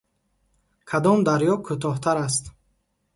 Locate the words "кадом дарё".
0.89-1.53